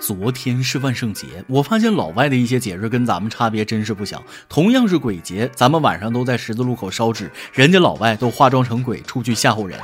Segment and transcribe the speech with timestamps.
[0.00, 4.22] 昨天是万圣节，我发现老外的一些节日跟咱们差别真是不小。
[4.48, 9.78] 同样是鬼节，咱们晚上都在十字路口烧纸，人家老外都化妆成鬼出去吓唬人。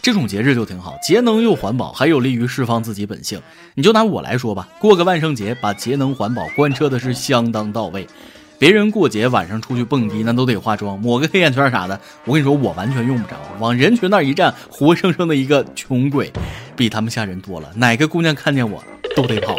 [0.00, 3.42] 这种节日就挺好，节能又环保，还有利于释放自己本性。
[3.74, 8.06] 你就拿我来说吧，过个万圣节，把节能环保贯彻的是相当到位。
[8.58, 12.00] 别人过节晚上出去蹦迪，那都得化妆，抹个黑眼圈啥的。
[12.24, 16.32] 我跟你说，我完全用不着，往人群那一站，活生生的一个穷鬼，
[16.76, 17.70] 比他们吓人多了。
[17.74, 18.82] 哪个姑娘看见我？
[19.16, 19.56] 都得跑。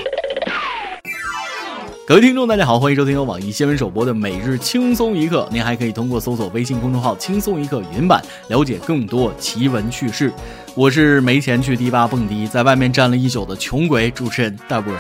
[2.06, 5.46] 各位听众，大家好，欢迎收听由网易新闻首播的每日轻松一刻。
[5.52, 10.32] 您还可以通过搜索微信公众号“轻松一刻”云版了解更多奇闻趣事。
[10.76, 14.94] 我是没钱去迪吧蹦迪，在外面站了一宿的穷鬼主持人大波。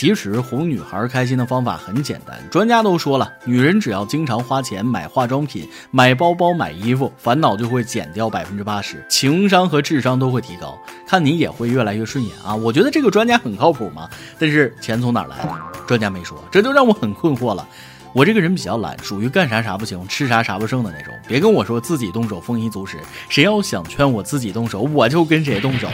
[0.00, 12.56] 其实哄女孩开心的方法很简单，专家都说了，女人只要经常花钱买化妆品、买包包、买衣服，烦恼就会减掉百分之八十，情商和智商都会提高，看你也会越来越顺眼啊！
[12.56, 14.08] 我觉得这个专家很靠谱嘛。
[14.38, 15.54] 但是钱从哪来的？
[15.86, 17.68] 专家没说，这就让我很困惑了。
[18.12, 21.14] 我这个人比较懒，属于干啥啥不行，吃啥啥不剩的那种。
[21.28, 25.88] 别跟我说自己动手丰衣足食，谁要想劝我自己动手，我就跟谁动手。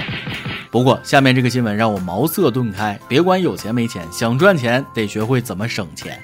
[0.70, 2.98] 不过，下面这个新闻让我茅塞顿开。
[3.06, 6.18] 别管有钱没钱，想赚钱得学会怎么省钱。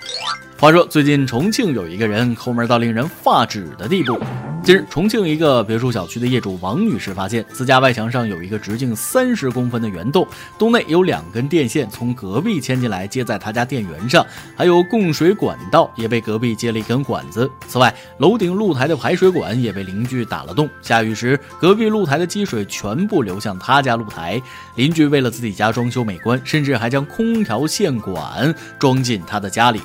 [0.59, 4.19] 话说，最近重庆有一个人抠门到令人发指的地步。
[4.65, 10.25] 近日，重庆一个别墅小区的业主王女士发现，自家外墙上有一个直径三十公分的圆洞，
[10.57, 14.25] 洞内有两根电线从隔壁牵进来，接在她家电源上，
[14.57, 17.51] 还有供水管道也被隔壁接了一根管子。
[17.67, 24.41] 此外，楼顶露台的排水管也被邻居打了洞，下雨时隔壁露台的积水全部流向他家露台。
[24.77, 29.81] 邻居为了自己家装修美观，甚至还将空调线管装进他的家里。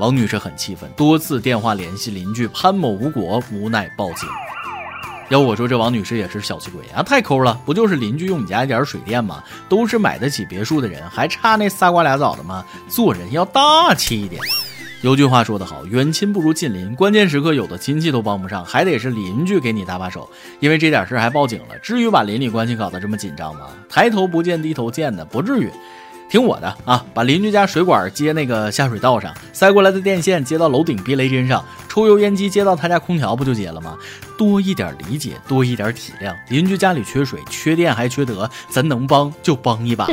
[0.00, 4.26] 王女士很气愤，多次电话联系邻居潘某无果，无奈报警。
[5.28, 7.60] 要我说，这王女士也是小气鬼啊，太抠了！
[7.66, 9.44] 不就是邻居用你家一点水电吗？
[9.68, 12.64] 都是买得起别墅的人，还差那仨瓜俩枣的吗？
[12.88, 14.40] 做人要大气一点。
[15.02, 20.26] 有句话说得好，远亲不如近邻，关键时刻有的亲戚都帮不上，还得是邻居给你搭把手。
[20.60, 23.66] 因为这点事还报警了，至于把邻里关系搞得这么紧张吗？
[23.86, 25.70] 抬头不见低头见的，不至于。
[26.30, 33.96] 听我的啊，把邻居家水管接那个下水道上，塞过来的电线接到楼顶避雷针上，抽油烟机接到他家空调，不就结了吗？
[34.38, 36.32] 多一点理解，多一点体谅。
[36.48, 40.06] 邻居家里缺水、缺电还缺德，咱能帮就帮一把。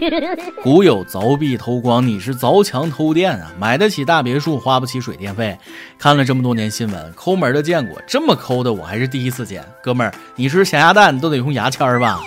[0.64, 3.52] 古有凿壁偷光，你是凿墙偷电啊？
[3.58, 5.56] 买得起大别墅，花不起水电费。
[5.98, 9.62] 看了这么多年新闻，抠门的见过，这么抠的我还是第一次见。
[9.82, 12.18] 哥们儿，你吃咸鸭蛋都得用牙签吧？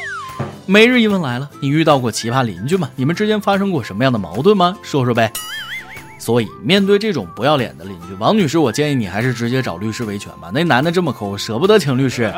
[0.66, 2.90] 每日一问来了，你遇到过奇葩邻居吗？
[2.96, 4.78] 你们之间发生过什么样的矛盾吗？
[4.82, 5.32] 说说呗。
[6.18, 10.50] 所以面对这种不要脸的邻居，王女士，我建议你还是直接找律师维权吧。
[10.54, 12.34] 那男的这么抠，舍不得请律师。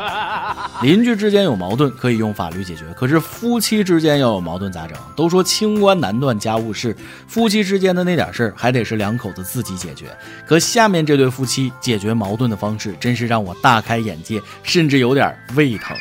[0.82, 4.98] 邻居之间有矛盾可以用法律解决，可是夫妻之间要有矛盾咋整？
[5.14, 6.96] 都说清官难断家务事，
[7.28, 10.06] 夫妻之间的那点事儿还得是两口子自己解决。
[10.48, 15.96] 可下面这对夫妻解决矛盾的方式，真是让我大开眼界，甚至有点胃疼。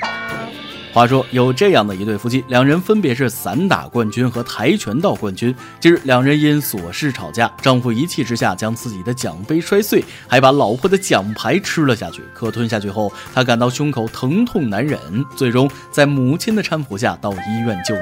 [0.95, 5.53] 话说有这样的一对夫妻，两人分别是散打冠军和跆拳道冠军。
[5.78, 12.23] 近日，两人因琐事吵架，丈夫一气之下将自己的奖杯摔碎，还把老婆的奖牌吃了下去。
[12.33, 14.97] 可吞下去后，他感到胸口疼痛难忍，
[15.35, 18.00] 最终在母亲的搀扶下到医院就医。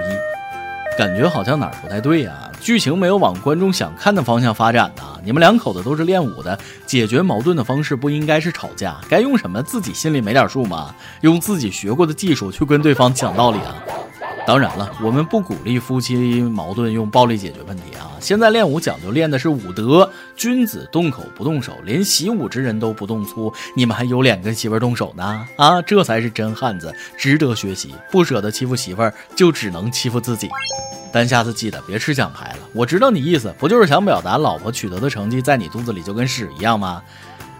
[0.95, 2.51] 感觉好像哪儿不太对呀？
[2.63, 5.03] 剧情没有往观众想看的方向发展呢？
[5.25, 10.95] 你们两口子都是练武的，解决矛盾的方式不应该是吵架，该用什么自己心里没点数吗？
[11.21, 13.75] 用自己学过的技术去跟对方讲道理啊？
[14.47, 18.11] 当然了，我们不鼓励夫妻矛盾用暴力解决问题啊！
[18.21, 25.45] 现在练武讲究练的是武德，君子动口不动手，连习武之人都不动粗，你们还有脸跟媳妇动手呢？
[25.57, 27.93] 啊，这才是真汉子，值得学习。
[28.09, 30.49] 不舍得欺负媳妇儿，就只能欺负自己。
[31.13, 32.67] 但下次记得别吃奖牌了。
[32.73, 37.01] 我知道你意思，不就是想表达老婆取得的成绩在你肚子里就跟屎一样吗？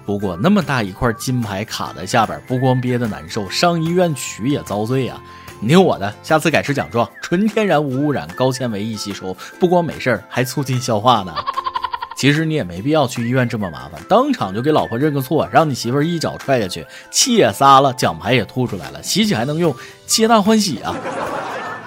[0.06, 5.22] 不过那么大一块金牌卡在下边，不光憋得难受，上医院取也遭罪啊。
[5.62, 11.34] 你听我的，下次改吃奖状，纯天然无污染，高纤维易吸收，不光没事儿，还促进消化呢。
[12.18, 19.74] 其实你也没必要去医院这么麻烦，当场就给老婆认个错，让你媳妇儿一脚踹下去，气也撒了，奖牌也吐出来了，洗洗还能用，
[20.06, 20.94] 皆大欢喜啊。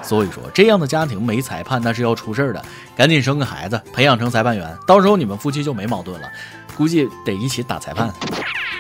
[0.07, 2.65] 所以说，这样的家庭没裁判那是要出事儿的，
[2.97, 6.31] 赶紧生个孩子，培养成裁判员，到时候你们夫妻就没矛盾了，
[6.77, 8.13] 估计得一起打裁判。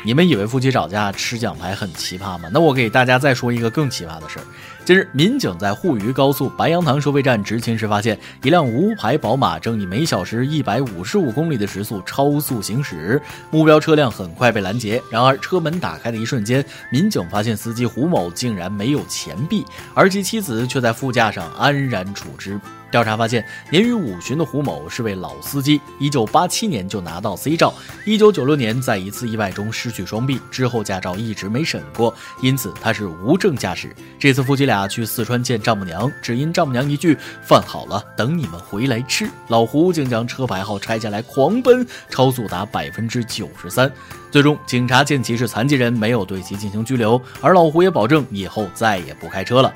[0.05, 2.49] 你们以为夫妻吵架吃奖牌很奇葩吗？
[2.53, 4.45] 那我给大家再说一个更奇葩的事儿。
[4.85, 13.21] 近日，民警在沪渝高速白杨塘收费站执勤时，发现一辆无牌宝马正以每小时一百五十五公里的时速超速行驶，
[13.51, 15.03] 目标车辆很快被拦截。
[15.11, 22.61] 然而，车门打开的一瞬间，民警发现司机胡某竟然没有钱币，而其妻子却在副驾上安然处之。
[22.97, 27.75] 调查发现，年逾五旬的胡某是位老司机，一九八七年就拿到 C 照，
[28.07, 33.95] 一九九六年在一次意外中失去双臂，之后驾照一直没审过，因此他是无证驾驶。
[34.19, 37.15] 这次夫妻俩去四川见丈母娘，只因丈母娘一句
[37.47, 43.93] “饭好了，等你们回来吃”，老胡竟将车牌号拆下来狂奔，超速达百分之九十三。
[44.31, 49.71] 最终，警察见其是残疾人，没有对其进行拘留，而老胡也保证以后再也不开车了。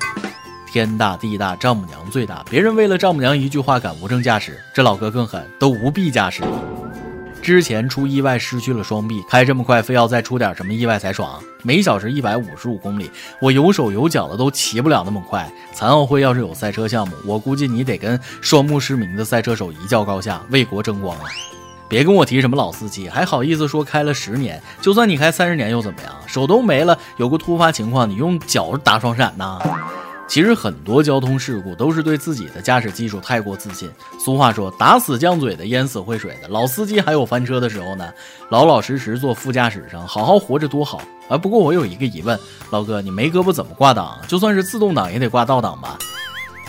[0.71, 2.45] 天大地大，丈母娘最大。
[2.49, 6.41] 别人为了丈母娘一句话敢无证驾驶，这老哥更狠，都无臂驾驶。
[7.41, 11.43] 之前出意外失去了双臂，开这么快，非要再出点什么意外才爽。
[11.61, 15.51] 每小时一百五十五公里，我有手有脚的都骑不了那么快。
[15.73, 21.25] 残奥会要是有赛车项目，我估计你得跟双目失明的赛车手一较高下，为国争光啊！
[21.89, 24.61] 别跟我提什么老司机，还好意思说开了十年？
[24.79, 26.13] 就算你开三十年又怎么样？
[26.27, 29.59] 手都没了，有个突发情况，你用脚打双闪呐？
[30.31, 33.91] 其实很多交通事故都是对自己的驾驶技术太过自信。
[34.17, 36.47] 俗话说，打死犟嘴的，淹死会水的。
[36.47, 38.09] 老司机还有翻车的时候呢，
[38.47, 41.37] 老老实实坐副驾驶上，好好活着多好啊！
[41.37, 42.39] 不过我有一个疑问，
[42.69, 44.17] 老哥，你没胳膊怎么挂档？
[44.25, 45.97] 就算是自动挡也得挂倒档吧？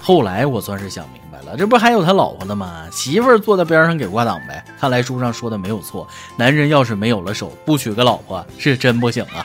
[0.03, 2.89] 后来我算是想明白了，这不还有他老婆呢吗？
[2.91, 4.65] 媳妇儿坐在边上给挂档呗。
[4.81, 6.05] 看来书上说的没有错，
[6.37, 9.45] 男人要是没有了手，不娶个老婆是真不行啊。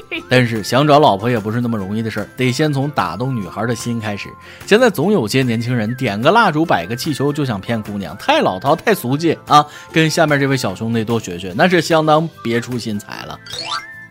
[0.28, 4.28] 但是想找老婆也不是那么容易的事儿，得先从打动女孩的心开始。
[4.66, 9.66] 现在总有些年轻人点个蜡烛、摆个气球就想骗姑娘，太老套、太俗气啊！
[9.92, 13.38] 跟下面这位小兄弟多学学，那是相当别出心裁了。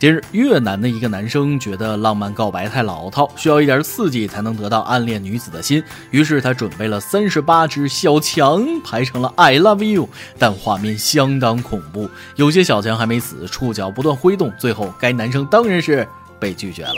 [0.05, 10.07] 近日，越南的一个男生觉得浪漫告白太老套，需要一点刺激才能得到暗恋女子的心，于是他准备了三十八只小强，排成了 I love you，
[10.37, 16.07] 但画面相当恐怖，有些小强还没死，触角不断挥动，最后该男生当然是
[16.39, 16.93] 被拒绝了。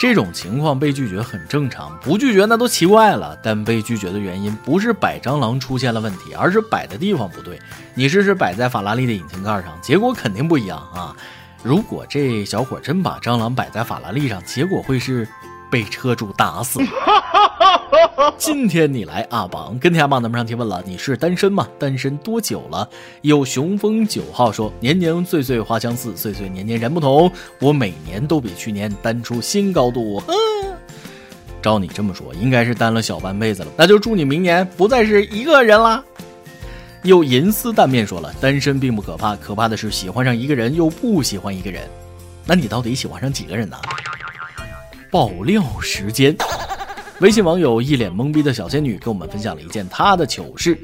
[0.00, 3.36] 这种情况被拒绝很正常，不拒绝那都奇怪了。
[3.42, 7.60] 但被拒绝的原因不是摆蟑螂出现了问题，而是摆的地方不对。
[7.94, 11.14] 你试试摆在法拉利的引擎盖上，结果肯定不一样啊。
[11.62, 15.28] 如果这小伙真把蟑螂摆在法拉利上，结果会是
[15.70, 16.80] 被车主打死。
[18.38, 21.68] 今天你来阿榜跟天阿榜咱们上提问了，你是单身吗？
[21.78, 22.88] 单身多久了？
[23.20, 27.30] 有雄风九号说，年年岁岁花相似，岁岁年年人不同。
[27.60, 30.22] 我每年都比去年单出新高度。
[31.60, 33.68] 照你这么说，应该是单了小半辈子了。
[33.76, 36.02] 那就祝你明年不再是一个人啦。
[37.02, 41.88] 又银丝蛋面说了，单身并不可怕，可怕的是喜欢上一个人又不喜欢一个人。
[42.44, 43.76] 那你到底喜欢上几个人呢？
[45.10, 46.36] 爆料时间，
[47.20, 50.78] 微信网友一脸懵逼的小仙女跟我们分享了一件她的糗事。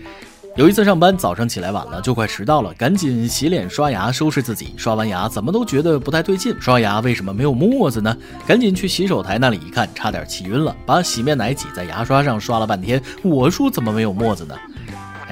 [0.56, 4.72] 有一次上班，早上起来晚了，就快迟到了，赶紧洗脸刷牙收拾自己。
[4.78, 8.16] 刷完牙怎么都觉得不太对劲，刷牙为什么没有沫子呢？
[8.46, 14.56] 赶紧去洗手台那里一看，差点气晕了，把洗面奶挤在牙刷上刷了半天，我说怎么没有沫子呢？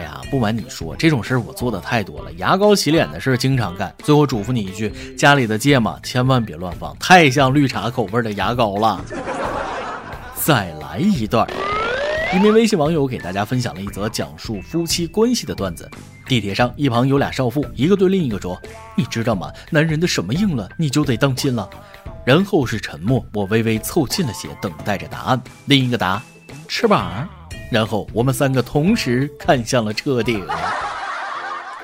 [0.05, 3.93] 呀不瞒你说，这种事儿我做的太多了，牙膏洗脸的事儿经常干。
[3.99, 9.05] 最后嘱咐你一句，家里的芥末千万别乱放，太像绿茶口味的牙膏了。
[10.37, 11.45] 再来一段，
[12.35, 15.91] 一名微信网友给大家分享了一则讲述夫妻关系的段子。
[16.27, 18.61] 地铁上，一旁有俩少妇，一个对另一个说
[18.97, 19.51] ：“你知道吗？
[19.71, 21.69] 男人的什么硬了，你就得当心了。”
[22.25, 25.43] 然后是沉默，我微微凑近了些，等待着答案。
[25.67, 26.23] 另一个答：
[26.67, 27.29] 翅膀。
[27.71, 30.47] 然后我们三个同时看向了车顶。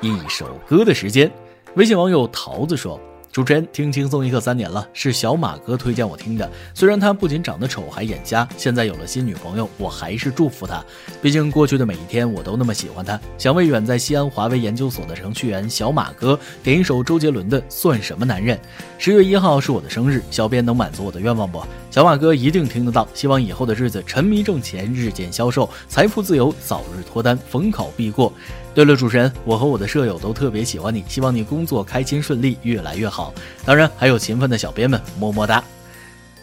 [0.01, 1.31] 一首歌的时间，
[1.75, 3.01] 微信网友桃子说。
[3.33, 6.51] 主持人听轻松一刻三年了，是小马哥推荐我听的。
[6.75, 10.85] 虽然他不仅长得丑，还眼瞎，现在有了新女朋友，我还是祝福他。
[11.23, 13.21] 毕竟过去的每一天，我都那么喜欢他。
[13.39, 18.57] 想为远在西安华为研究所的程序员小马哥点一首周杰伦的《算什么男人》。
[18.99, 21.63] 十月一号是我的生日，小编能满足我的愿望不？
[21.89, 23.07] 小马哥一定听得到。
[23.15, 28.33] 希望以后的日子沉迷挣钱，日渐消瘦，财富自由，早日脱单，逢考必过。
[28.73, 33.35] 对了，主持人，我和我的舍友都特别喜欢你，希望你工作开心顺利，越来越好。
[33.65, 35.63] 当然，还有勤奋的小编们，么么哒。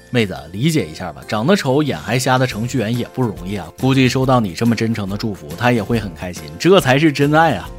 [0.10, 3.67] 妹子，理解一下吧，长得丑、眼还瞎的程序员也不容易啊。
[3.79, 7.69] 估计收到你这么真诚的祝福，他也会很开心，这才是真爱啊。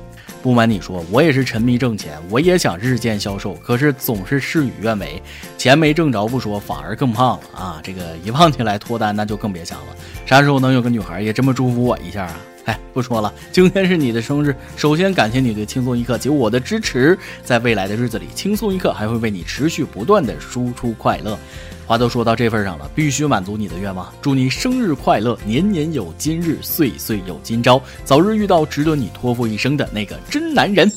[0.43, 5.23] 不瞒你说，我也是沉迷挣钱，我也想日渐消瘦，可是总是事与愿违，
[5.57, 7.81] 钱没挣着不说，反而更胖了啊！
[7.83, 9.87] 这个一胖起来脱单，那就更别想了。
[10.25, 12.37] 啥时候能有个女孩也这么祝福我一下啊？
[12.69, 21.39] 哎，不说了，今天是你的生日，首先感谢你对轻松一刻及我的支持，在未来的日子里，轻松一刻还会为你持续不断的输出快乐。
[21.87, 30.93] 话都说到这份上了，必须满足你的愿望，祝你生日快乐，年年有今日，岁岁有今朝，早日遇到值得你托付一生的那个真男人。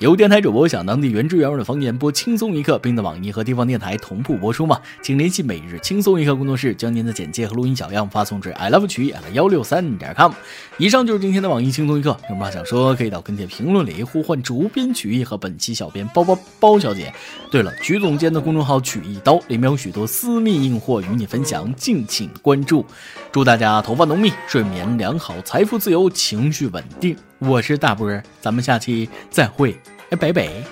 [0.00, 4.80] 由电台主播想当地原汁原味的方言播轻松一刻，并在网易和地方电台同步播出吗？
[5.02, 10.32] 请联系每日轻松一刻工作室，将您的简介和录音小样发送至 i love 曲艺幺六三点 com。
[10.78, 17.12] 以上就是今天的网易轻松一刻，有什么话想说，可以到跟帖评论里呼唤主编曲艺和本期小编包包包小姐。
[17.50, 22.86] 对了，曲总监的公众号曲一刀里面有许多私密硬货与你分享，敬请关注。
[23.30, 27.14] 祝大家头发浓密，睡眠良好，财富自由，情绪稳定。
[27.40, 29.74] 我是大波，咱们下期再会。
[30.10, 30.62] 哎，北北。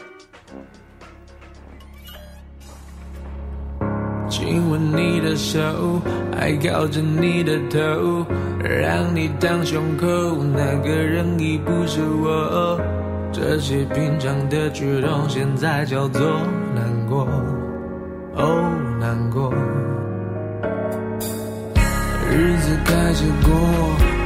[4.28, 5.58] 亲吻你的手，
[6.36, 8.26] 还靠着你的头，
[8.62, 10.06] 让你当胸口，
[10.44, 12.78] 那个人已不是我。
[13.32, 16.22] 这些平常的举动，现在叫做
[16.74, 17.26] 难过，
[18.34, 18.70] 哦，
[19.00, 19.54] 难过。
[22.30, 23.54] 日子开始过，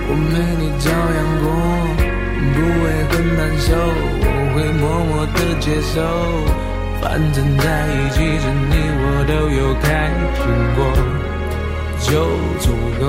[0.09, 2.02] 我没你照样过。
[2.55, 5.95] 不会很难受，我会默默的接受。
[7.01, 8.73] 反正在一起时，你
[9.03, 9.87] 我都有开
[10.39, 10.43] 心
[10.77, 10.81] 过，
[12.01, 12.11] 就
[12.61, 12.65] 足
[13.01, 13.05] 够。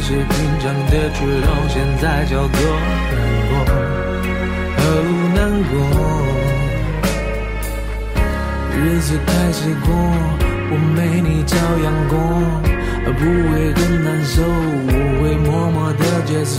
[0.00, 2.58] 些平常的举动，现在叫做
[3.12, 3.52] 难过，
[4.78, 4.82] 哦，
[5.34, 5.38] 难
[5.70, 5.72] 过。
[8.76, 9.88] 日子开始过，
[10.72, 12.16] 我没你照样过，
[13.12, 16.58] 不会很难受，我会默默的接受。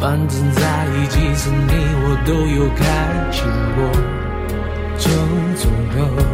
[0.00, 0.60] 反正在
[0.96, 1.72] 一起时，你
[2.02, 2.80] 我都有开
[3.30, 3.44] 心
[3.76, 3.78] 过。
[4.96, 5.10] 就
[5.56, 6.31] 足够。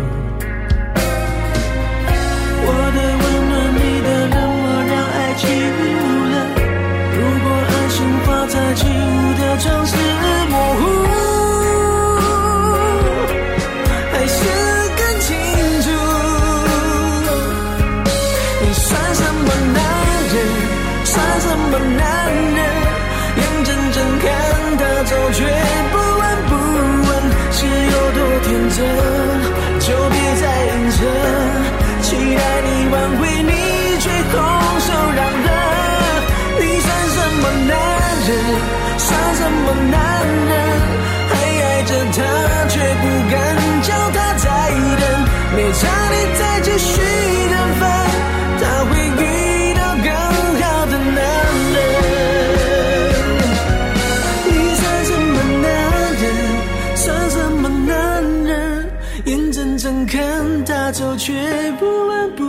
[60.07, 61.33] 看他走却
[61.79, 62.45] 不闻不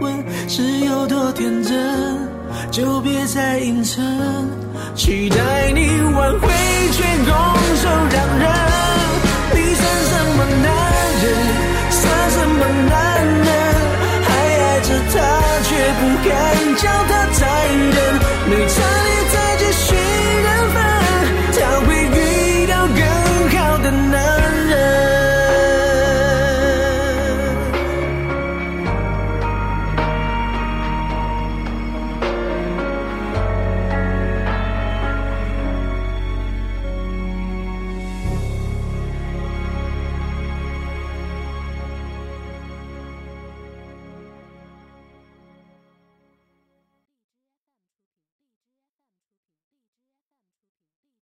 [0.00, 1.74] 问，是有多天真，
[2.70, 4.48] 就别再隐忍。
[4.94, 5.80] 期待你
[6.14, 6.48] 挽回，
[6.92, 7.34] 却拱
[7.76, 8.44] 手让人。
[9.52, 10.66] 你算什么男
[11.22, 11.24] 人？
[11.90, 12.92] 算什么男
[13.24, 13.48] 人？
[14.24, 14.30] 还
[14.62, 15.14] 爱着他，
[15.62, 15.68] 却
[16.00, 16.32] 不敢
[16.76, 17.42] 叫他再
[17.72, 17.96] 忍。
[18.48, 19.03] 你唱。